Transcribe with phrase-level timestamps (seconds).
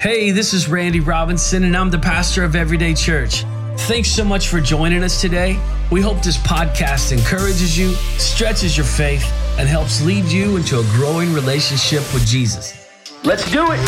[0.00, 3.42] Hey, this is Randy Robinson, and I'm the pastor of Everyday Church.
[3.88, 5.60] Thanks so much for joining us today.
[5.90, 9.24] We hope this podcast encourages you, stretches your faith,
[9.58, 12.88] and helps lead you into a growing relationship with Jesus.
[13.24, 13.80] Let's do it!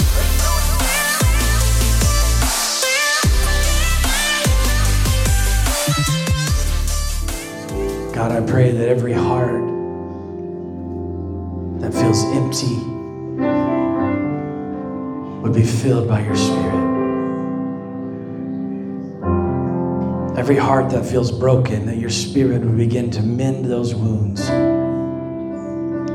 [8.13, 9.63] God, I pray that every heart
[11.81, 13.80] that feels empty
[15.43, 16.89] would be filled by your Spirit.
[20.39, 24.49] Every heart that feels broken, that your Spirit would begin to mend those wounds.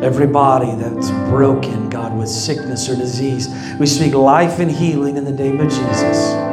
[0.04, 3.48] Every body that's broken, God, with sickness or disease,
[3.80, 6.46] we speak life and healing in the name of Jesus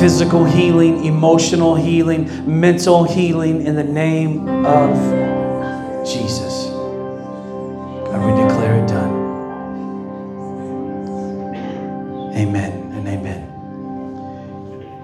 [0.00, 4.90] physical healing, emotional healing, mental healing in the name of
[6.06, 6.69] Jesus.
[13.10, 13.42] Amen.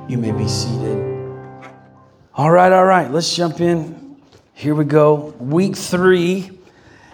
[0.09, 0.97] You may be seated.
[2.35, 4.17] All right, all right, let's jump in.
[4.55, 5.35] Here we go.
[5.41, 6.53] Week three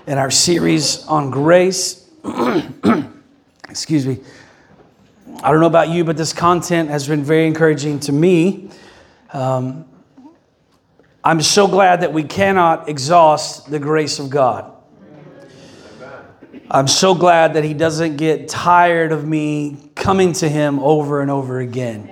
[0.07, 2.11] in our series on grace.
[3.70, 4.20] Excuse me.
[5.43, 8.69] I don't know about you, but this content has been very encouraging to me.
[9.33, 9.87] Um,
[11.25, 14.70] I'm so glad that we cannot exhaust the grace of God.
[16.75, 21.31] I'm so glad that He doesn't get tired of me coming to Him over and
[21.31, 22.11] over again.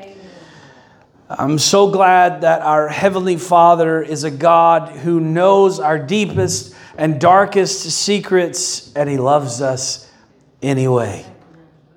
[1.30, 7.18] I'm so glad that our Heavenly Father is a God who knows our deepest and
[7.18, 10.12] darkest secrets, and He loves us
[10.60, 11.24] anyway.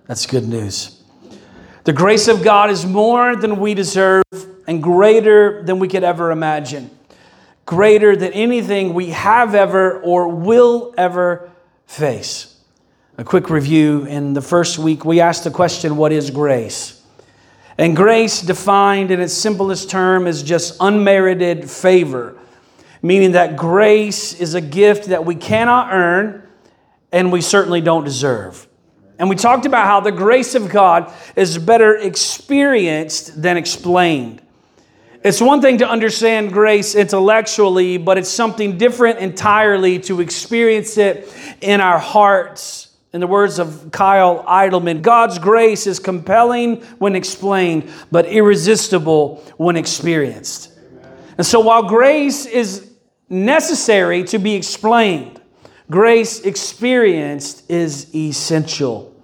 [0.07, 1.03] That's good news.
[1.83, 4.23] The grace of God is more than we deserve
[4.67, 6.97] and greater than we could ever imagine,
[7.65, 11.51] greater than anything we have ever or will ever
[11.87, 12.52] face.
[13.15, 16.99] A quick review in the first week, we asked the question what is grace?
[17.77, 22.35] And grace, defined in its simplest term, is just unmerited favor,
[23.03, 26.47] meaning that grace is a gift that we cannot earn
[27.11, 28.67] and we certainly don't deserve.
[29.19, 34.41] And we talked about how the grace of God is better experienced than explained.
[35.23, 41.31] It's one thing to understand grace intellectually, but it's something different entirely to experience it
[41.61, 42.89] in our hearts.
[43.13, 49.77] In the words of Kyle Idleman, God's grace is compelling when explained, but irresistible when
[49.77, 50.71] experienced.
[51.37, 52.91] And so while grace is
[53.29, 55.39] necessary to be explained,
[55.91, 59.15] grace experienced is essential.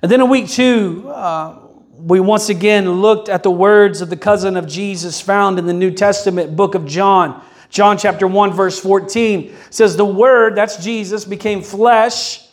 [0.00, 1.58] And then in week two, uh,
[1.96, 5.72] we once again looked at the words of the cousin of Jesus found in the
[5.72, 7.44] New Testament book of John.
[7.68, 12.47] John chapter 1, verse 14 says, The Word, that's Jesus, became flesh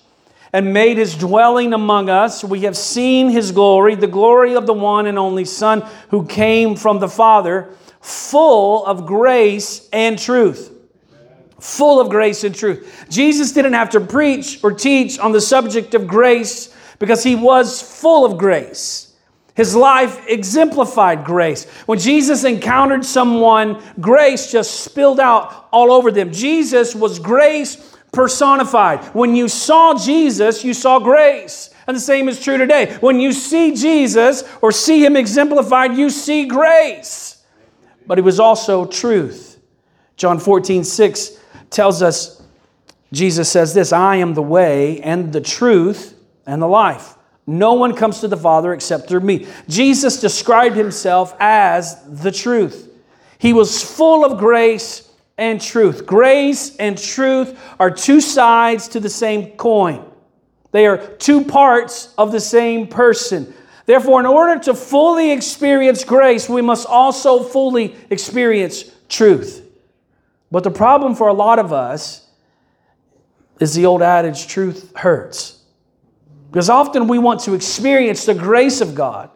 [0.56, 2.42] and made his dwelling among us.
[2.42, 6.78] We have seen his glory, the glory of the one and only Son who came
[6.78, 10.72] from the Father, full of grace and truth.
[11.60, 13.06] Full of grace and truth.
[13.10, 17.82] Jesus didn't have to preach or teach on the subject of grace because he was
[17.82, 19.14] full of grace.
[19.56, 21.66] His life exemplified grace.
[21.86, 26.32] When Jesus encountered someone, grace just spilled out all over them.
[26.32, 29.04] Jesus was grace personified.
[29.14, 31.70] When you saw Jesus, you saw grace.
[31.88, 32.98] And the same is true today.
[33.00, 37.44] When you see Jesus or see him exemplified, you see grace.
[38.08, 39.60] But he was also truth.
[40.18, 41.40] John 14, 6
[41.70, 42.42] tells us,
[43.12, 47.16] Jesus says this I am the way and the truth and the life.
[47.48, 49.48] No one comes to the Father except through me.
[49.70, 52.90] Jesus described himself as the truth.
[53.38, 55.05] He was full of grace
[55.38, 56.06] and truth.
[56.06, 60.06] Grace and truth are two sides to the same coin,
[60.72, 63.54] they are two parts of the same person.
[63.86, 69.62] Therefore, in order to fully experience grace, we must also fully experience truth.
[70.52, 72.28] But the problem for a lot of us
[73.60, 75.60] is the old adage truth hurts.
[76.52, 79.30] Because often we want to experience the grace of God,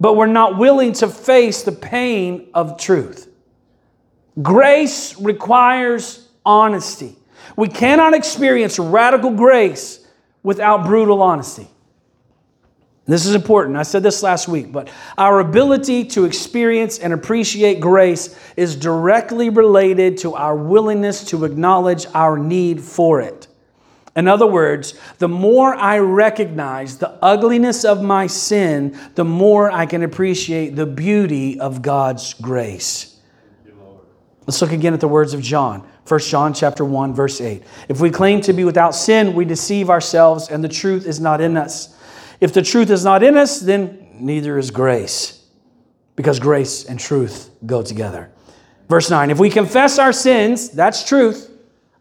[0.00, 3.29] but we're not willing to face the pain of truth.
[4.42, 7.16] Grace requires honesty.
[7.56, 10.06] We cannot experience radical grace
[10.42, 11.68] without brutal honesty.
[13.06, 13.76] This is important.
[13.76, 14.88] I said this last week, but
[15.18, 22.06] our ability to experience and appreciate grace is directly related to our willingness to acknowledge
[22.14, 23.48] our need for it.
[24.14, 29.86] In other words, the more I recognize the ugliness of my sin, the more I
[29.86, 33.19] can appreciate the beauty of God's grace.
[34.50, 35.86] Let's look again at the words of John.
[36.08, 37.62] 1 John chapter 1 verse 8.
[37.88, 41.40] If we claim to be without sin, we deceive ourselves and the truth is not
[41.40, 41.96] in us.
[42.40, 45.40] If the truth is not in us, then neither is grace,
[46.16, 48.32] because grace and truth go together.
[48.88, 51.49] Verse 9 If we confess our sins, that's truth.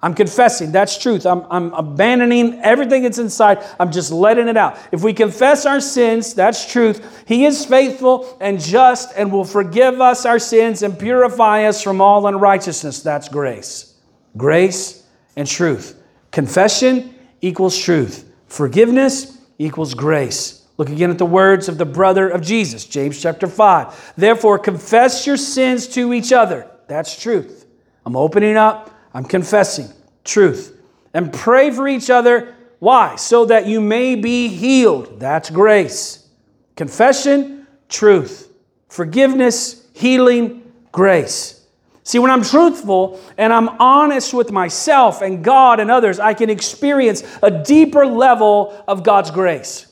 [0.02, 1.26] I'm confessing, that's truth.
[1.26, 3.62] I'm, I'm abandoning everything that's inside.
[3.80, 4.78] I'm just letting it out.
[4.94, 7.26] If we confess our sins, that's truth.
[7.28, 12.00] He is faithful and just and will forgive us our sins and purify us from
[12.00, 13.04] all unrighteousness.
[13.04, 13.94] That's grace.
[14.38, 15.04] Grace
[15.36, 16.02] and truth.
[16.32, 18.32] Confession equals truth.
[18.48, 20.66] Forgiveness equals grace.
[20.78, 24.14] Look again at the words of the brother of Jesus, James chapter 5.
[24.16, 26.72] Therefore, confess your sins to each other.
[26.88, 27.66] That's truth.
[28.06, 29.90] I'm opening up I'm confessing
[30.24, 30.78] truth.
[31.14, 32.56] And pray for each other.
[32.80, 33.16] Why?
[33.16, 35.20] So that you may be healed.
[35.20, 36.28] That's grace.
[36.76, 38.52] Confession, truth.
[38.88, 41.66] Forgiveness, healing, grace.
[42.04, 46.50] See, when I'm truthful and I'm honest with myself and God and others, I can
[46.50, 49.86] experience a deeper level of God's grace.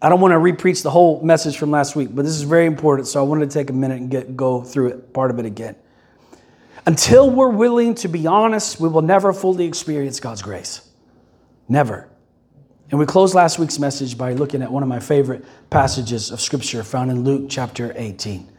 [0.00, 2.66] I don't want to repreach the whole message from last week, but this is very
[2.66, 5.38] important, so I wanted to take a minute and get, go through it, part of
[5.38, 5.76] it again.
[6.84, 10.88] Until we're willing to be honest, we will never fully experience God's grace.
[11.68, 12.08] Never.
[12.90, 16.40] And we closed last week's message by looking at one of my favorite passages of
[16.40, 18.50] Scripture found in Luke chapter 18.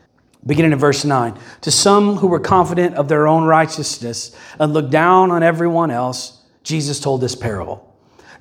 [0.46, 1.38] Beginning in verse 9.
[1.62, 6.42] To some who were confident of their own righteousness and looked down on everyone else,
[6.64, 7.96] Jesus told this parable.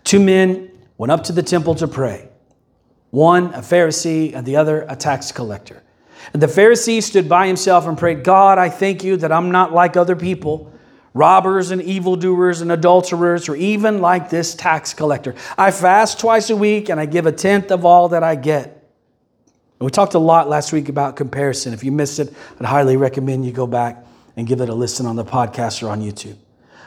[0.05, 2.29] Two men went up to the temple to pray,
[3.11, 5.83] one a Pharisee and the other a tax collector.
[6.33, 9.73] And the Pharisee stood by himself and prayed, God, I thank you that I'm not
[9.73, 10.73] like other people,
[11.15, 15.35] robbers and evildoers and adulterers, or even like this tax collector.
[15.59, 18.65] I fast twice a week and I give a tenth of all that I get.
[19.79, 21.75] And we talked a lot last week about comparison.
[21.75, 24.05] If you missed it, I'd highly recommend you go back
[24.37, 26.37] and give it a listen on the podcast or on YouTube.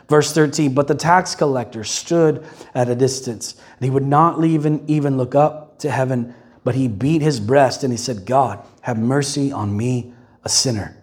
[0.07, 2.45] Verse 13, but the tax collector stood
[2.75, 6.33] at a distance, and he would not even, even look up to heaven,
[6.65, 10.11] but he beat his breast and he said, God, have mercy on me,
[10.43, 10.97] a sinner.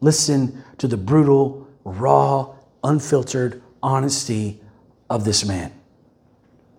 [0.00, 2.52] Listen to the brutal, raw,
[2.82, 4.60] unfiltered honesty
[5.08, 5.72] of this man.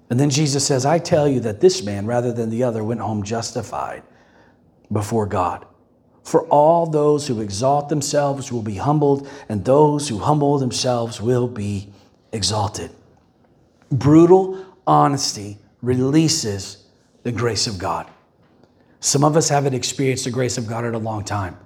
[0.09, 2.99] And then Jesus says, I tell you that this man, rather than the other, went
[2.99, 4.03] home justified
[4.91, 5.65] before God.
[6.23, 11.47] For all those who exalt themselves will be humbled, and those who humble themselves will
[11.47, 11.89] be
[12.33, 12.91] exalted.
[13.89, 16.82] Brutal honesty releases
[17.23, 18.09] the grace of God.
[18.99, 21.57] Some of us haven't experienced the grace of God in a long time.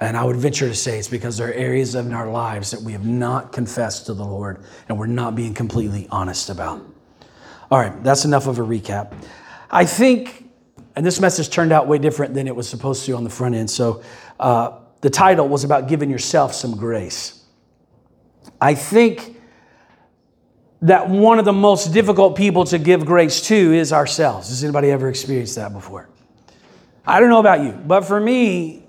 [0.00, 2.80] And I would venture to say it's because there are areas in our lives that
[2.80, 6.82] we have not confessed to the Lord and we're not being completely honest about.
[7.70, 9.12] All right, that's enough of a recap.
[9.70, 10.48] I think,
[10.94, 13.54] and this message turned out way different than it was supposed to on the front
[13.54, 13.70] end.
[13.70, 14.02] So
[14.38, 17.44] uh, the title was about giving yourself some grace.
[18.60, 19.37] I think
[20.82, 24.48] that one of the most difficult people to give grace to is ourselves.
[24.48, 26.08] Has anybody ever experienced that before?
[27.06, 28.84] I don't know about you, but for me,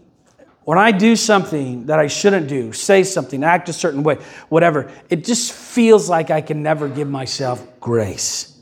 [0.65, 4.17] when I do something that I shouldn't do, say something, act a certain way,
[4.49, 8.61] whatever, it just feels like I can never give myself grace.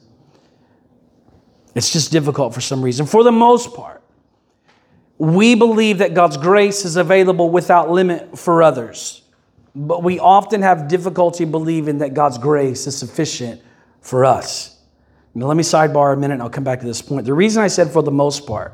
[1.76, 3.06] It's just difficult for some reason.
[3.06, 4.02] For the most part,
[5.18, 9.24] we believe that God's grace is available without limit for others,
[9.76, 13.62] but we often have difficulty believing that God's grace is sufficient
[14.02, 14.80] for us.
[15.36, 17.26] Now, let me sidebar a minute and I'll come back to this point.
[17.26, 18.74] The reason I said for the most part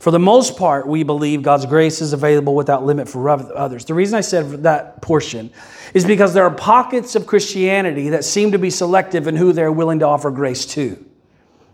[0.00, 3.84] for the most part, we believe God's grace is available without limit for others.
[3.84, 5.50] The reason I said that portion
[5.92, 9.70] is because there are pockets of Christianity that seem to be selective in who they're
[9.70, 11.04] willing to offer grace to.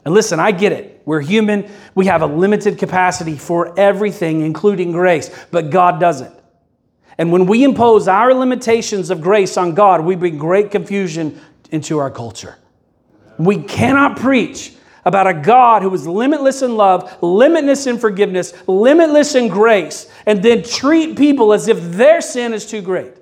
[0.04, 1.02] And listen, I get it.
[1.04, 1.70] We're human.
[1.94, 6.34] We have a limited capacity for everything, including grace, but God doesn't.
[7.18, 11.98] And when we impose our limitations of grace on God, we bring great confusion into
[11.98, 12.56] our culture.
[13.38, 19.34] We cannot preach about a God who is limitless in love, limitless in forgiveness, limitless
[19.34, 23.14] in grace, and then treat people as if their sin is too great.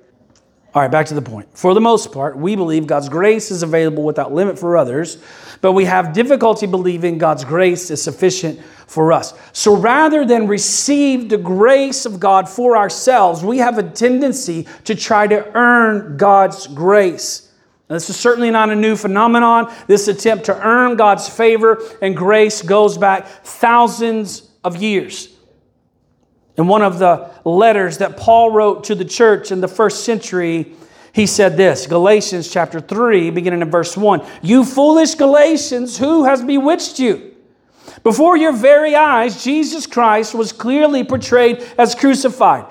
[0.75, 1.57] All right, back to the point.
[1.57, 5.19] For the most part, we believe God's grace is available without limit for others,
[5.61, 9.35] but we have difficulty believing God's grace is sufficient for us.
[9.53, 14.97] So rather than receive the grace of God for ourselves, we have a tendency to
[14.97, 17.53] try to earn God's grace.
[17.89, 19.73] Now, this is certainly not a new phenomenon.
[19.87, 25.34] This attempt to earn God's favor and grace goes back thousands of years.
[26.57, 30.73] In one of the letters that Paul wrote to the church in the first century,
[31.13, 36.43] he said this Galatians chapter 3, beginning in verse 1 You foolish Galatians, who has
[36.43, 37.35] bewitched you?
[38.03, 42.67] Before your very eyes, Jesus Christ was clearly portrayed as crucified.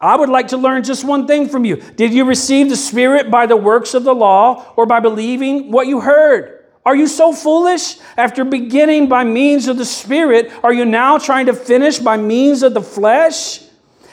[0.00, 1.76] I would like to learn just one thing from you.
[1.76, 5.86] Did you receive the Spirit by the works of the law or by believing what
[5.86, 6.61] you heard?
[6.84, 7.98] Are you so foolish?
[8.16, 12.62] After beginning by means of the Spirit, are you now trying to finish by means
[12.62, 13.62] of the flesh?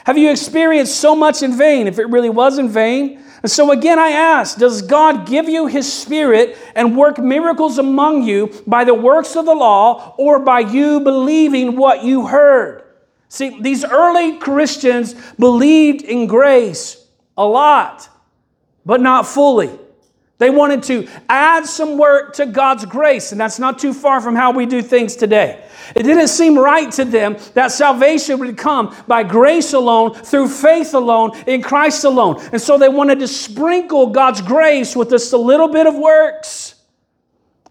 [0.04, 3.22] Have you experienced so much in vain, if it really was in vain?
[3.42, 8.22] And so again, I ask Does God give you His Spirit and work miracles among
[8.22, 12.84] you by the works of the law or by you believing what you heard?
[13.28, 17.04] See, these early Christians believed in grace
[17.36, 18.08] a lot,
[18.84, 19.70] but not fully.
[20.40, 24.34] They wanted to add some work to God's grace, and that's not too far from
[24.34, 25.62] how we do things today.
[25.94, 30.94] It didn't seem right to them that salvation would come by grace alone, through faith
[30.94, 32.42] alone, in Christ alone.
[32.52, 36.76] And so they wanted to sprinkle God's grace with just a little bit of works.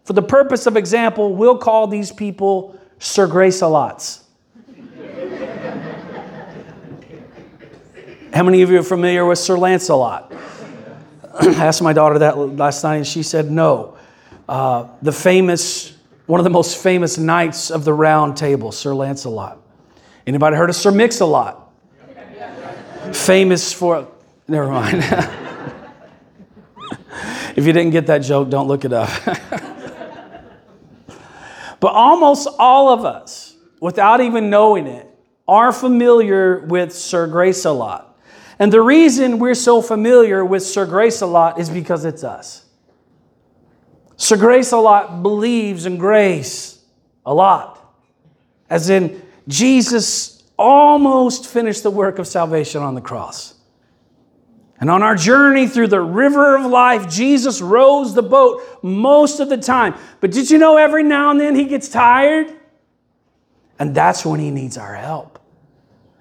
[0.04, 4.26] For the purpose of example, we'll call these people Sir Grace a lots.
[8.32, 10.32] How many of you are familiar with Sir Lancelot?
[11.42, 13.98] I asked my daughter that last night, and she said no.
[14.48, 19.58] Uh, the famous, one of the most famous knights of the Round Table, Sir Lancelot.
[20.28, 21.68] Anybody heard of Sir Mix-a-Lot?
[23.14, 24.08] famous for,
[24.48, 24.98] never mind.
[27.56, 29.10] if you didn't get that joke, don't look it up.
[31.80, 35.08] but almost all of us, without even knowing it,
[35.48, 38.09] are familiar with Sir Grace-a-Lot.
[38.60, 42.66] And the reason we're so familiar with Sir Grace a lot is because it's us.
[44.18, 46.84] Sir Grace a lot believes in grace
[47.26, 47.78] a lot.
[48.70, 53.56] As in, Jesus almost finished the work of salvation on the cross.
[54.82, 59.48] And on our journey through the river of life, Jesus rows the boat most of
[59.50, 59.96] the time.
[60.20, 62.54] But did you know every now and then he gets tired?
[63.78, 65.39] And that's when he needs our help.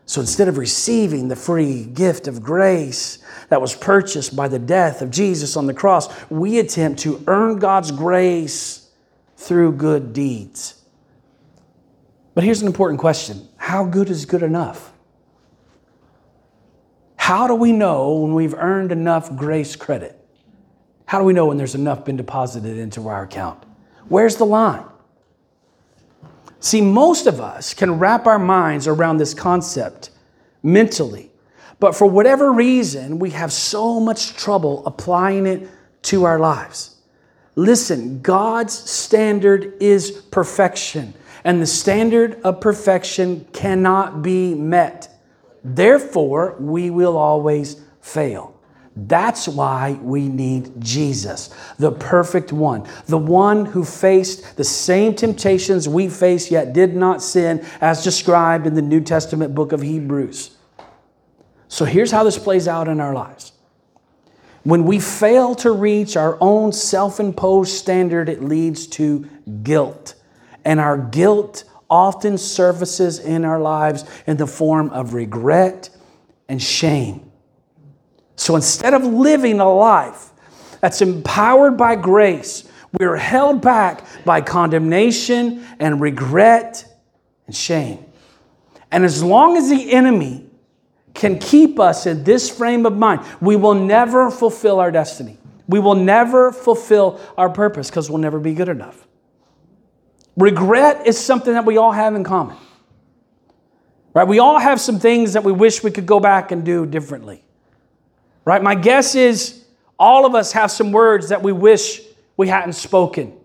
[0.09, 3.19] So instead of receiving the free gift of grace
[3.50, 7.59] that was purchased by the death of Jesus on the cross, we attempt to earn
[7.59, 8.88] God's grace
[9.37, 10.83] through good deeds.
[12.33, 14.95] But here's an important question How good is good enough?
[17.17, 20.19] How do we know when we've earned enough grace credit?
[21.05, 23.62] How do we know when there's enough been deposited into our account?
[24.09, 24.87] Where's the line?
[26.61, 30.11] See, most of us can wrap our minds around this concept
[30.62, 31.31] mentally,
[31.79, 35.69] but for whatever reason, we have so much trouble applying it
[36.03, 36.97] to our lives.
[37.55, 45.09] Listen, God's standard is perfection, and the standard of perfection cannot be met.
[45.62, 48.58] Therefore, we will always fail.
[49.07, 55.88] That's why we need Jesus, the perfect one, the one who faced the same temptations
[55.88, 60.57] we face yet did not sin, as described in the New Testament book of Hebrews.
[61.69, 63.52] So here's how this plays out in our lives.
[64.64, 69.28] When we fail to reach our own self imposed standard, it leads to
[69.62, 70.14] guilt.
[70.64, 75.90] And our guilt often surfaces in our lives in the form of regret
[76.49, 77.27] and shame.
[78.38, 80.30] So instead of living a life
[80.80, 86.87] that's empowered by grace, we're held back by condemnation and regret
[87.47, 88.07] and shame.
[88.92, 90.47] And as long as the enemy
[91.14, 95.37] can keep us in this frame of mind, we will never fulfill our destiny.
[95.66, 99.04] We will never fulfill our purpose because we'll never be good enough.
[100.37, 102.57] Regret is something that we all have in common.
[104.14, 104.28] Right?
[104.28, 107.42] We all have some things that we wish we could go back and do differently.
[108.49, 108.62] Right?
[108.62, 109.62] My guess is
[109.99, 112.00] all of us have some words that we wish
[112.38, 113.37] we hadn't spoken.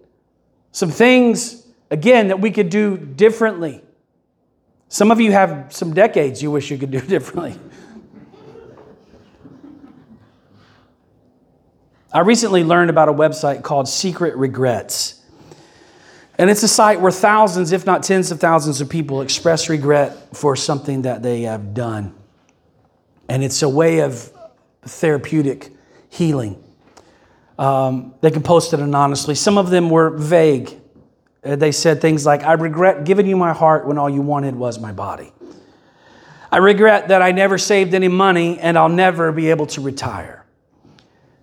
[0.71, 3.81] Some things, again, that we could do differently.
[4.87, 7.59] Some of you have some decades you wish you could do differently.
[12.13, 15.21] I recently learned about a website called Secret Regrets.
[16.37, 20.33] And it's a site where thousands, if not tens of thousands, of people express regret
[20.33, 22.15] for something that they have done.
[23.27, 24.31] And it's a way of
[24.85, 25.71] therapeutic
[26.09, 26.63] healing.
[27.57, 29.35] Um, they can post it anonymously.
[29.35, 30.79] Some of them were vague.
[31.43, 34.55] Uh, they said things like, I regret giving you my heart when all you wanted
[34.55, 35.31] was my body.
[36.51, 40.45] I regret that I never saved any money and I'll never be able to retire.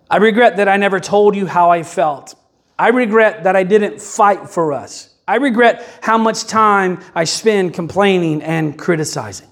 [0.08, 2.34] I regret that I never told you how I felt.
[2.78, 5.14] I regret that I didn't fight for us.
[5.28, 9.49] I regret how much time I spend complaining and criticizing.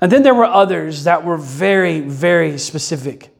[0.00, 3.30] And then there were others that were very, very specific.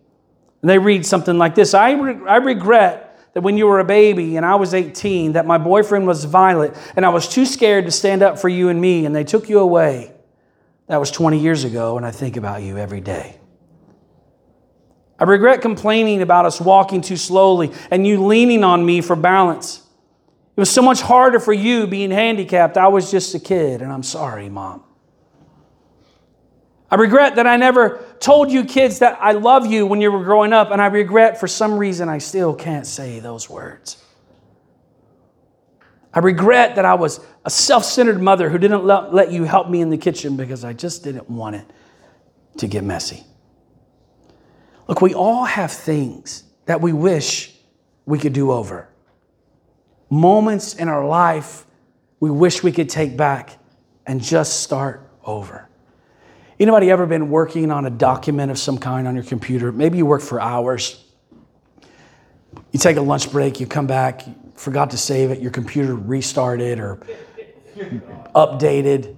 [0.62, 3.84] And they read something like this I, re- I regret that when you were a
[3.84, 7.86] baby and I was 18, that my boyfriend was violent and I was too scared
[7.86, 10.12] to stand up for you and me, and they took you away.
[10.88, 13.38] That was 20 years ago, and I think about you every day.
[15.20, 19.86] I regret complaining about us walking too slowly and you leaning on me for balance.
[20.56, 22.76] It was so much harder for you being handicapped.
[22.76, 24.82] I was just a kid, and I'm sorry, Mom.
[26.90, 30.24] I regret that I never told you kids that I love you when you were
[30.24, 34.04] growing up, and I regret for some reason I still can't say those words.
[36.12, 39.80] I regret that I was a self centered mother who didn't let you help me
[39.80, 41.66] in the kitchen because I just didn't want it
[42.58, 43.24] to get messy.
[44.88, 47.54] Look, we all have things that we wish
[48.06, 48.90] we could do over
[50.10, 51.64] moments in our life
[52.18, 53.58] we wish we could take back
[54.06, 55.69] and just start over.
[56.60, 59.72] Anybody ever been working on a document of some kind on your computer?
[59.72, 61.02] Maybe you work for hours.
[62.70, 65.94] You take a lunch break, you come back, you forgot to save it, your computer
[65.94, 67.00] restarted or
[68.34, 69.16] updated.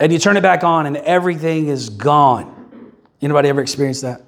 [0.00, 2.92] And you turn it back on and everything is gone.
[3.22, 4.22] Anybody ever experienced that?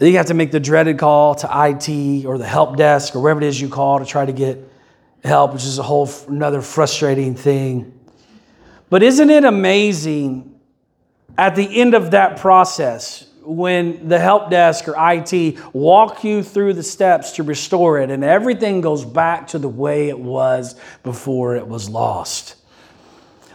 [0.00, 3.40] You have to make the dreaded call to IT or the help desk or wherever
[3.40, 4.60] it is you call to try to get
[5.24, 8.03] help, which is a whole another frustrating thing.
[8.90, 10.58] But isn't it amazing
[11.36, 16.74] at the end of that process when the help desk or IT walk you through
[16.74, 21.56] the steps to restore it and everything goes back to the way it was before
[21.56, 22.56] it was lost?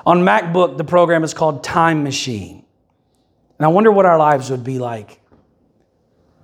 [0.05, 2.65] On MacBook, the program is called Time Machine.
[3.57, 5.19] And I wonder what our lives would be like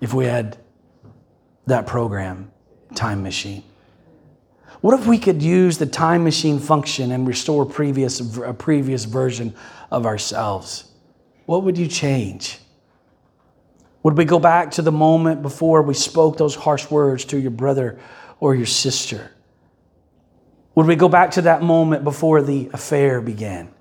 [0.01, 0.57] if we had
[1.65, 2.51] that program,
[2.93, 3.63] Time Machine?
[4.85, 9.55] What if we could use the time machine function and restore previous, a previous version
[9.89, 10.91] of ourselves?
[11.47, 12.59] What would you change?
[14.03, 17.49] Would we go back to the moment before we spoke those harsh words to your
[17.49, 17.97] brother
[18.39, 19.31] or your sister?
[20.75, 23.73] Would we go back to that moment before the affair began?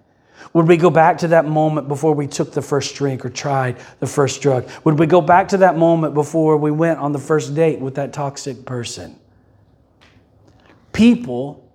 [0.54, 3.76] Would we go back to that moment before we took the first drink or tried
[4.00, 4.66] the first drug?
[4.84, 7.96] Would we go back to that moment before we went on the first date with
[7.96, 9.18] that toxic person?
[10.94, 11.70] People,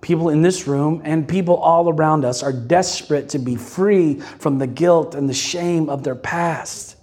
[0.00, 4.58] people in this room and people all around us are desperate to be free from
[4.58, 6.94] the guilt and the shame of their past.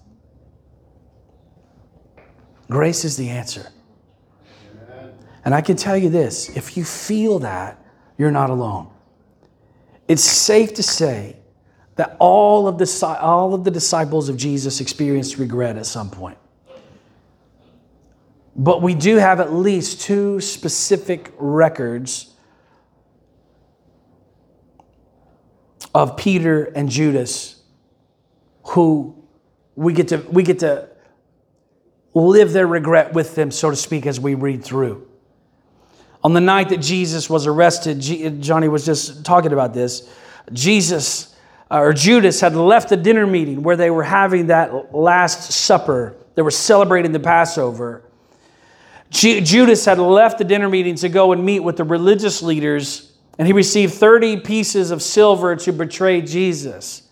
[2.70, 3.68] Grace is the answer.
[5.44, 7.84] And I can tell you this if you feel that,
[8.18, 8.88] you're not alone
[10.08, 11.38] it's safe to say
[11.96, 16.38] that all of the, all of the disciples of Jesus experienced regret at some point.
[18.56, 22.34] But we do have at least two specific records
[25.94, 27.62] of Peter and Judas
[28.64, 29.16] who
[29.76, 30.88] we get to, we get to
[32.14, 35.08] live their regret with them, so to speak, as we read through.
[36.24, 38.00] On the night that Jesus was arrested,
[38.42, 40.10] Johnny was just talking about this.
[40.52, 41.36] Jesus
[41.70, 46.16] uh, or Judas had left the dinner meeting where they were having that last supper.
[46.36, 48.05] They were celebrating the Passover.
[49.16, 53.48] Judas had left the dinner meeting to go and meet with the religious leaders, and
[53.48, 57.04] he received 30 pieces of silver to betray Jesus.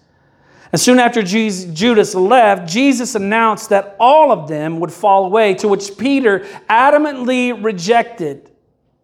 [0.71, 5.67] And soon after Judas left, Jesus announced that all of them would fall away, to
[5.67, 6.39] which Peter
[6.69, 8.49] adamantly rejected.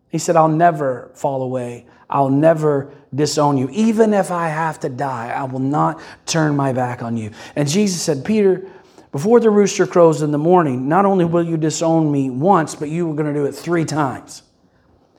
[0.09, 1.85] He said, I'll never fall away.
[2.09, 3.69] I'll never disown you.
[3.71, 7.29] Even if I have to die, I will not turn my back on you.
[7.55, 8.65] And Jesus said, Peter,
[9.11, 12.89] before the rooster crows in the morning, not only will you disown me once, but
[12.89, 14.43] you were going to do it three times.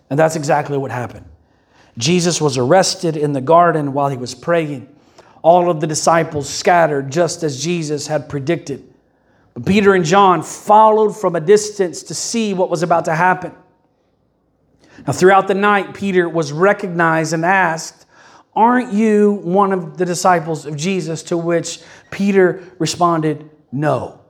[0.09, 1.27] And that's exactly what happened.
[1.99, 4.89] Jesus was arrested in the garden while he was praying.
[5.43, 8.87] All of the disciples scattered just as Jesus had predicted.
[9.55, 13.53] But Peter and John followed from a distance to see what was about to happen.
[15.07, 18.07] Now, throughout the night, Peter was recognized and asked,
[18.55, 21.23] Aren't you one of the disciples of Jesus?
[21.25, 24.21] To which Peter responded, No.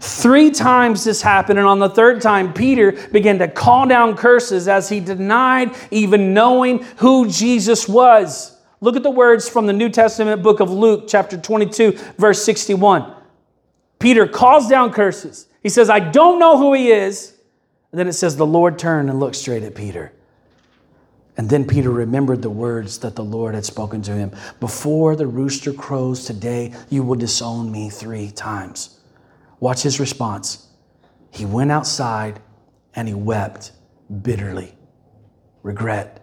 [0.00, 4.66] Three times this happened, and on the third time, Peter began to call down curses
[4.66, 8.58] as he denied even knowing who Jesus was.
[8.80, 13.14] Look at the words from the New Testament book of Luke, chapter 22, verse 61.
[14.00, 15.46] Peter calls down curses.
[15.62, 17.36] He says, I don't know who he is.
[17.92, 20.12] And then it says, The Lord turned and looked straight at Peter.
[21.36, 25.26] And then Peter remembered the words that the Lord had spoken to him Before the
[25.26, 29.00] rooster crows today, you will disown me three times.
[29.60, 30.68] Watch his response.
[31.30, 32.40] He went outside
[32.94, 33.72] and he wept
[34.22, 34.74] bitterly.
[35.62, 36.18] Regret.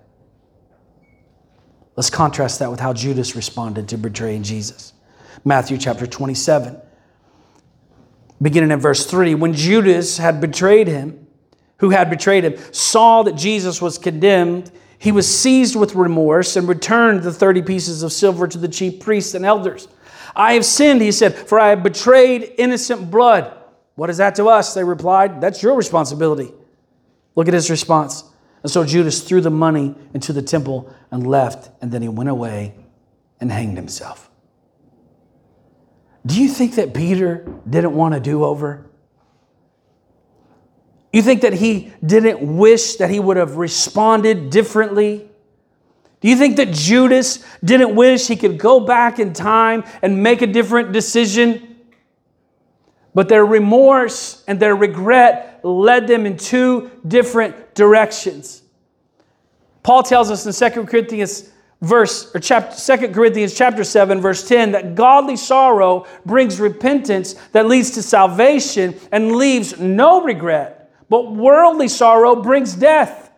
[1.96, 4.94] Let's contrast that with how Judas responded to betraying Jesus.
[5.44, 6.80] Matthew chapter 27,
[8.42, 9.36] beginning in verse 3.
[9.36, 11.28] When Judas had betrayed him,
[11.78, 16.68] who had betrayed him, saw that Jesus was condemned, he was seized with remorse and
[16.68, 19.88] returned the 30 pieces of silver to the chief priests and elders.
[20.36, 23.56] I have sinned, he said, for I have betrayed innocent blood.
[23.96, 24.74] What is that to us?
[24.74, 26.54] They replied, That's your responsibility.
[27.36, 28.26] Look at his response.
[28.62, 32.30] And so Judas threw the money into the temple and left, and then he went
[32.30, 32.76] away
[33.40, 34.30] and hanged himself.
[36.26, 38.89] Do you think that Peter didn't want to do over?
[41.12, 45.28] You think that he didn't wish that he would have responded differently?
[46.22, 50.42] Do you think that Judas didn't wish he could go back in time and make
[50.42, 51.78] a different decision?
[53.14, 58.62] But their remorse and their regret led them in two different directions.
[59.82, 61.50] Paul tells us in 2 Corinthians
[61.82, 67.68] verse or chapter 2 Corinthians chapter 7 verse 10 that godly sorrow brings repentance that
[67.68, 70.79] leads to salvation and leaves no regret,
[71.10, 73.32] but worldly sorrow brings death.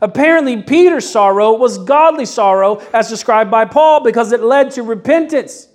[0.00, 5.68] Apparently, Peter's sorrow was godly sorrow, as described by Paul, because it led to repentance.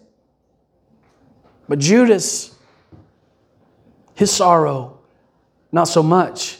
[1.67, 2.55] But Judas,
[4.13, 4.99] his sorrow,
[5.71, 6.59] not so much,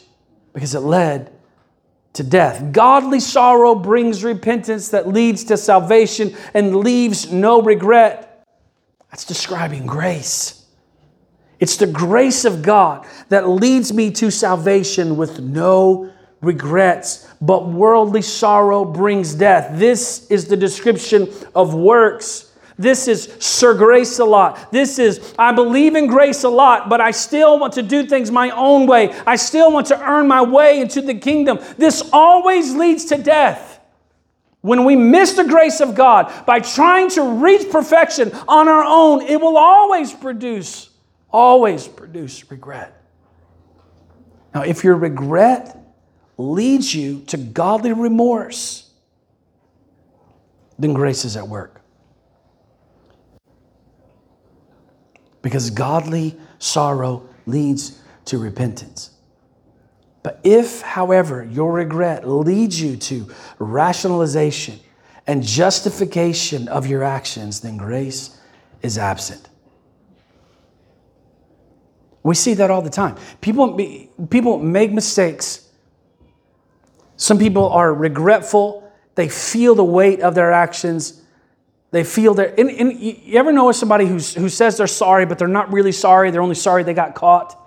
[0.54, 1.32] because it led
[2.14, 2.72] to death.
[2.72, 8.48] Godly sorrow brings repentance that leads to salvation and leaves no regret.
[9.12, 10.59] That's describing grace.
[11.60, 18.22] It's the grace of God that leads me to salvation with no regrets, but worldly
[18.22, 19.78] sorrow brings death.
[19.78, 22.46] This is the description of works.
[22.78, 24.72] This is Sir Grace a lot.
[24.72, 28.32] This is, I believe in grace a lot, but I still want to do things
[28.32, 29.12] my own way.
[29.28, 31.60] I still want to earn my way into the kingdom.
[31.78, 33.82] This always leads to death.
[34.62, 39.24] When we miss the grace of God by trying to reach perfection on our own,
[39.24, 40.89] it will always produce,
[41.32, 42.96] always produce regret.
[44.54, 45.78] Now, if your regret
[46.38, 48.90] leads you to godly remorse,
[50.80, 51.82] then grace is at work.
[55.42, 59.12] Because godly sorrow leads to repentance.
[60.24, 64.80] But if, however, your regret leads you to rationalization
[65.28, 68.40] and justification of your actions, then grace
[68.82, 69.49] is absent.
[72.24, 73.16] We see that all the time.
[73.42, 73.80] People,
[74.30, 75.70] people make mistakes
[77.20, 78.90] some people are regretful.
[79.16, 81.22] They feel the weight of their actions.
[81.92, 82.58] They feel their.
[82.58, 85.92] And, and you ever know somebody who's, who says they're sorry, but they're not really
[85.92, 86.32] sorry?
[86.32, 87.58] They're only sorry they got caught.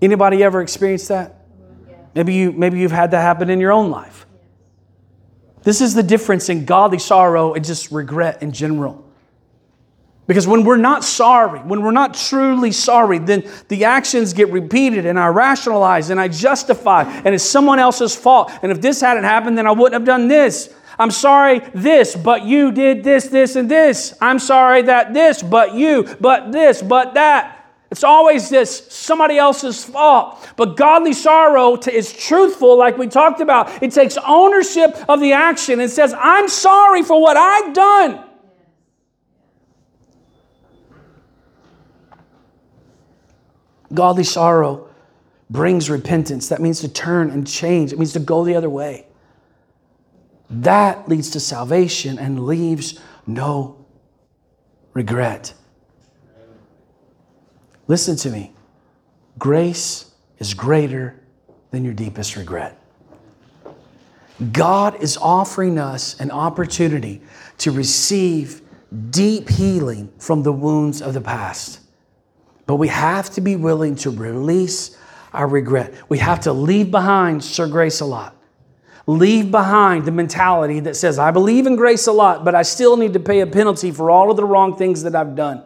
[0.00, 1.44] Anybody ever experienced that?
[2.14, 4.26] Maybe you maybe you've had that happen in your own life.
[5.64, 9.01] This is the difference in godly sorrow and just regret in general.
[10.32, 15.04] Because when we're not sorry, when we're not truly sorry, then the actions get repeated
[15.04, 18.50] and I rationalize and I justify and it's someone else's fault.
[18.62, 20.74] And if this hadn't happened, then I wouldn't have done this.
[20.98, 24.14] I'm sorry this, but you did this, this, and this.
[24.22, 27.66] I'm sorry that this, but you, but this, but that.
[27.90, 30.48] It's always this somebody else's fault.
[30.56, 33.82] But godly sorrow is truthful, like we talked about.
[33.82, 38.31] It takes ownership of the action and says, I'm sorry for what I've done.
[43.94, 44.88] Godly sorrow
[45.50, 46.48] brings repentance.
[46.48, 49.06] That means to turn and change, it means to go the other way.
[50.48, 53.84] That leads to salvation and leaves no
[54.92, 55.54] regret.
[57.88, 58.54] Listen to me.
[59.38, 61.20] Grace is greater
[61.70, 62.78] than your deepest regret.
[64.52, 67.22] God is offering us an opportunity
[67.58, 68.60] to receive
[69.10, 71.80] deep healing from the wounds of the past.
[72.72, 74.96] But we have to be willing to release
[75.34, 75.92] our regret.
[76.08, 78.34] We have to leave behind Sir Grace a lot.
[79.06, 82.96] Leave behind the mentality that says, I believe in grace a lot, but I still
[82.96, 85.62] need to pay a penalty for all of the wrong things that I've done.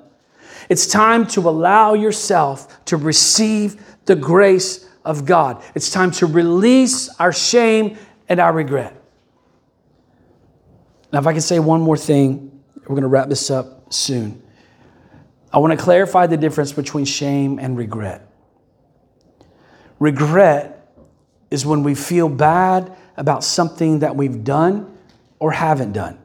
[0.68, 5.62] It's time to allow yourself to receive the grace of God.
[5.76, 9.00] It's time to release our shame and our regret.
[11.12, 14.42] Now, if I can say one more thing, we're going to wrap this up soon.
[15.56, 18.28] I want to clarify the difference between shame and regret.
[19.98, 20.94] Regret
[21.50, 24.98] is when we feel bad about something that we've done
[25.38, 26.18] or haven't done.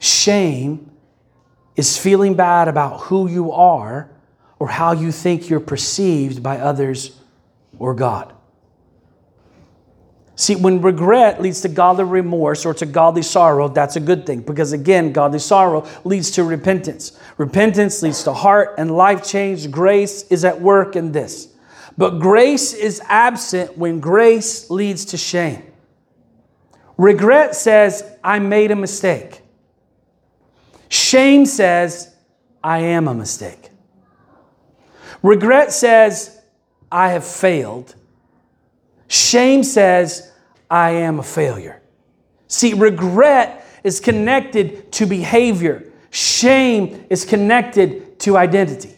[0.00, 0.90] Shame
[1.76, 4.10] is feeling bad about who you are
[4.58, 7.20] or how you think you're perceived by others
[7.78, 8.34] or God.
[10.38, 14.42] See, when regret leads to godly remorse or to godly sorrow, that's a good thing
[14.42, 17.18] because, again, godly sorrow leads to repentance.
[17.38, 19.68] Repentance leads to heart and life change.
[19.68, 21.48] Grace is at work in this.
[21.96, 25.64] But grace is absent when grace leads to shame.
[26.96, 29.42] Regret says, I made a mistake.
[30.88, 32.14] Shame says,
[32.62, 33.70] I am a mistake.
[35.20, 36.40] Regret says,
[36.92, 37.96] I have failed.
[39.08, 40.30] Shame says,
[40.70, 41.82] I am a failure.
[42.46, 48.94] See, regret is connected to behavior, shame is connected to identity.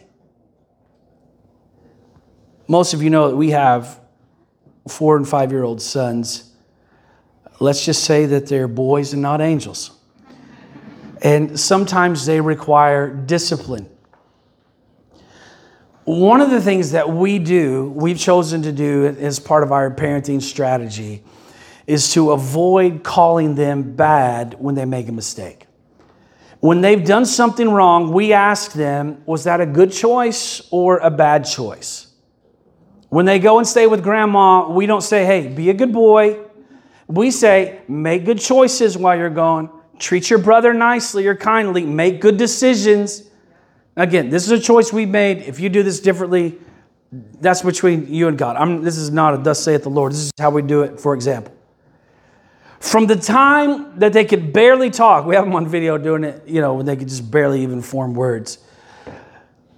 [2.67, 3.99] Most of you know that we have
[4.87, 6.53] four and five year old sons.
[7.59, 9.91] Let's just say that they're boys and not angels.
[11.21, 13.89] And sometimes they require discipline.
[16.03, 19.91] One of the things that we do, we've chosen to do as part of our
[19.91, 21.23] parenting strategy,
[21.85, 25.67] is to avoid calling them bad when they make a mistake.
[26.59, 31.09] When they've done something wrong, we ask them, was that a good choice or a
[31.09, 32.07] bad choice?
[33.09, 36.39] When they go and stay with grandma, we don't say, hey, be a good boy.
[37.07, 39.69] We say, make good choices while you're gone.
[39.99, 41.85] Treat your brother nicely or kindly.
[41.85, 43.23] Make good decisions.
[43.95, 45.39] Again, this is a choice we made.
[45.39, 46.57] If you do this differently,
[47.11, 48.55] that's between you and God.
[48.55, 50.13] I'm, this is not a thus saith the Lord.
[50.13, 51.53] This is how we do it, for example.
[52.79, 56.47] From the time that they could barely talk, we have them on video doing it,
[56.47, 58.57] you know, when they could just barely even form words.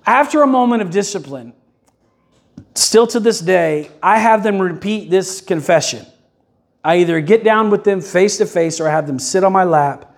[0.06, 1.54] After a moment of discipline,
[2.76, 6.06] still to this day, I have them repeat this confession.
[6.84, 9.52] I either get down with them face to face or I have them sit on
[9.52, 10.16] my lap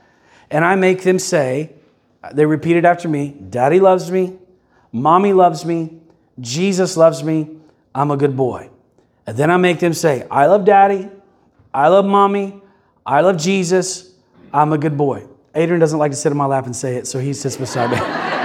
[0.49, 1.74] and I make them say,
[2.33, 4.37] they repeat it after me Daddy loves me,
[4.91, 5.99] Mommy loves me,
[6.39, 7.57] Jesus loves me,
[7.93, 8.69] I'm a good boy.
[9.27, 11.09] And then I make them say, I love Daddy,
[11.73, 12.61] I love Mommy,
[13.05, 14.13] I love Jesus,
[14.53, 15.27] I'm a good boy.
[15.53, 17.91] Adrian doesn't like to sit on my lap and say it, so he sits beside
[17.91, 17.97] me.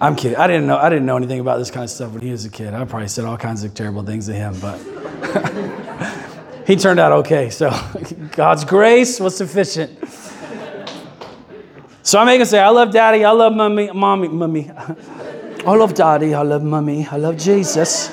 [0.00, 0.36] I'm kidding.
[0.36, 0.76] I didn't know.
[0.76, 2.72] I didn't know anything about this kind of stuff when he was a kid.
[2.72, 4.78] I probably said all kinds of terrible things to him, but
[6.68, 7.48] he turned out okay.
[7.48, 7.70] So
[8.32, 9.98] God's grace was sufficient.
[12.02, 13.24] So I make him say, "I love Daddy.
[13.24, 13.90] I love Mommy.
[13.90, 14.28] Mommy.
[14.28, 14.70] Mommy.
[14.70, 16.34] I love Daddy.
[16.34, 17.06] I love Mommy.
[17.10, 18.10] I love Jesus."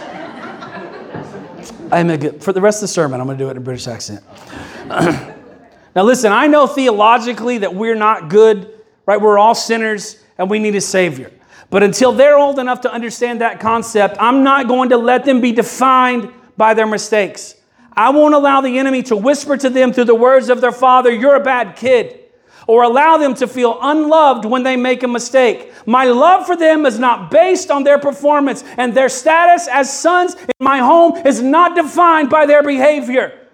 [1.92, 3.20] I'm a good, for the rest of the sermon.
[3.20, 4.24] I'm going to do it in a British accent.
[4.88, 6.32] now, listen.
[6.32, 8.72] I know theologically that we're not good.
[9.06, 9.20] Right?
[9.20, 11.30] We're all sinners, and we need a Savior.
[11.70, 15.42] But until they're old enough to understand that concept, I'm not going to let them
[15.42, 17.56] be defined by their mistakes.
[17.96, 21.12] I won't allow the enemy to whisper to them through the words of their father,
[21.12, 22.20] You're a bad kid,
[22.68, 25.72] or allow them to feel unloved when they make a mistake.
[25.86, 30.36] My love for them is not based on their performance, and their status as sons
[30.36, 33.48] in my home is not defined by their behavior.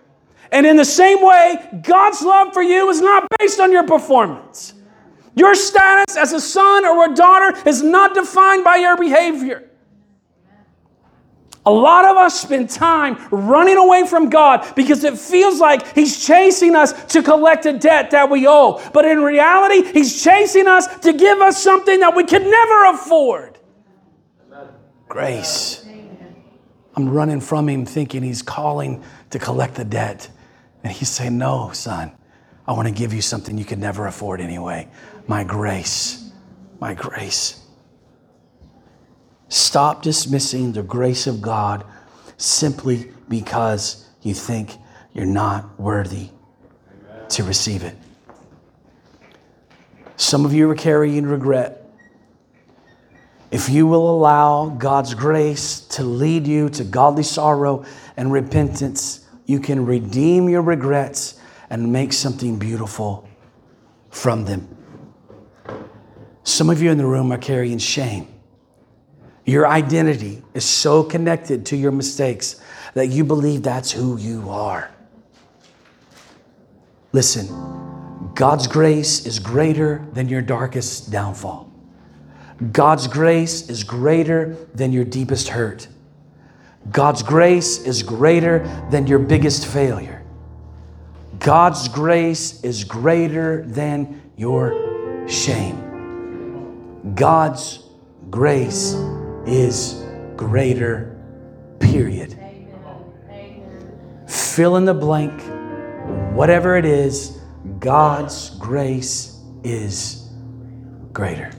[0.52, 4.74] And in the same way, God's love for you is not based on your performance.
[5.36, 9.70] Your status as a son or a daughter is not defined by your behavior.
[11.66, 16.26] A lot of us spend time running away from God because it feels like He's
[16.26, 18.82] chasing us to collect a debt that we owe.
[18.94, 23.60] But in reality, He's chasing us to give us something that we could never afford
[25.08, 25.86] grace.
[26.96, 30.30] I'm running from Him thinking He's calling to collect the debt.
[30.84, 32.12] And He's saying, No, son,
[32.68, 34.90] I want to give you something you could never afford anyway
[35.28, 36.32] my grace,
[36.80, 37.61] my grace.
[39.52, 41.84] Stop dismissing the grace of God
[42.38, 44.78] simply because you think
[45.12, 46.30] you're not worthy
[47.28, 47.98] to receive it.
[50.16, 51.86] Some of you are carrying regret.
[53.52, 57.84] If you will allow God's grace to lead you to godly sorrow
[58.16, 63.28] and repentance, you can redeem your regrets and make something beautiful
[64.12, 64.78] from them.
[66.46, 68.31] Some of you in the room are carrying shame.
[69.46, 72.62] Your identity is so connected to your mistakes
[72.94, 74.92] that you believe that's who you are.
[77.14, 77.48] Listen,
[78.36, 81.70] God's grace is greater than your darkest downfall.
[82.72, 85.88] God's grace is greater than your deepest hurt.
[86.92, 88.60] God's grace is greater
[88.92, 90.24] than your biggest failure.
[91.40, 97.14] God's grace is greater than your shame.
[97.16, 97.84] God's
[98.30, 98.94] grace
[99.46, 100.04] is
[100.36, 101.18] greater,
[101.80, 102.38] period.
[104.28, 105.42] Fill in the blank,
[106.34, 107.40] whatever it is,
[107.80, 110.30] God's grace is
[111.14, 111.52] greater.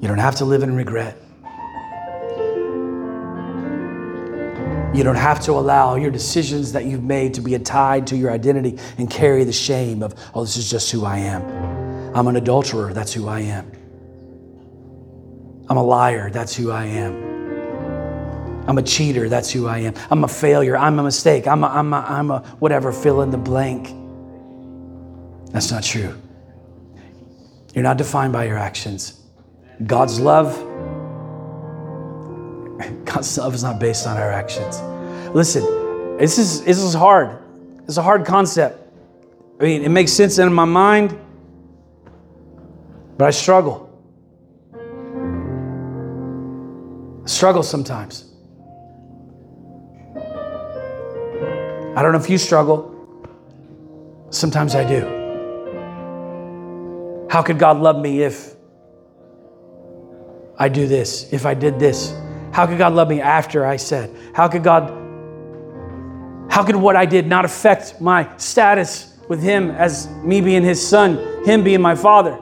[0.00, 1.16] You don't have to live in regret.
[4.92, 8.32] You don't have to allow your decisions that you've made to be tied to your
[8.32, 11.42] identity and carry the shame of, oh, this is just who I am.
[12.16, 13.70] I'm an adulterer, that's who I am.
[15.70, 18.66] I'm a liar, that's who I am.
[18.66, 19.94] I'm a cheater, that's who I am.
[20.10, 23.30] I'm a failure, I'm a mistake, I'm a, I'm a, I'm a whatever, fill in
[23.30, 23.94] the blank.
[25.52, 26.20] That's not true.
[27.72, 29.20] You're not defined by your actions.
[29.86, 30.58] God's love,
[33.04, 34.80] God's love is not based on our actions.
[35.34, 35.62] Listen,
[36.18, 37.38] this is this is hard.
[37.84, 38.76] It's a hard concept.
[39.60, 41.16] I mean, it makes sense in my mind,
[43.16, 43.89] but I struggle.
[47.24, 48.24] Struggle sometimes.
[51.96, 52.96] I don't know if you struggle.
[54.30, 55.18] Sometimes I do.
[57.28, 58.54] How could God love me if
[60.58, 62.14] I do this, if I did this?
[62.52, 64.14] How could God love me after I said?
[64.34, 64.90] How could God,
[66.50, 70.84] how could what I did not affect my status with Him as me being His
[70.84, 72.38] son, Him being my father?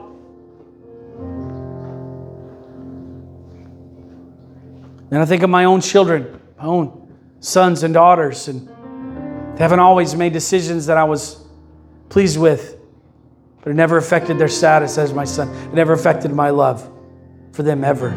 [5.11, 8.67] And I think of my own children, my own sons and daughters, and
[9.57, 11.43] they haven't always made decisions that I was
[12.09, 12.77] pleased with,
[13.61, 15.49] but it never affected their status as my son.
[15.65, 16.89] It never affected my love
[17.51, 18.09] for them ever.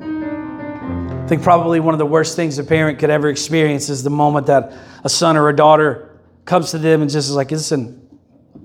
[0.00, 4.10] I think probably one of the worst things a parent could ever experience is the
[4.10, 4.72] moment that
[5.04, 8.08] a son or a daughter comes to them and just is like, listen,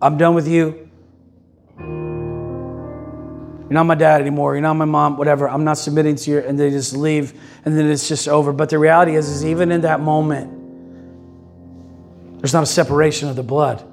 [0.02, 0.85] I'm done with you.
[3.66, 4.54] You're not my dad anymore.
[4.54, 5.50] You're not my mom, whatever.
[5.50, 6.38] I'm not submitting to you.
[6.40, 7.34] And they just leave
[7.66, 8.54] and then it's just over.
[8.54, 10.52] But the reality is, is even in that moment,
[12.40, 13.84] there's not a separation of the blood.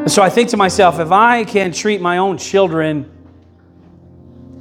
[0.00, 3.08] And so I think to myself, if I can treat my own children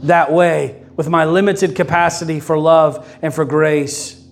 [0.04, 4.24] that way, with my limited capacity for love and for grace,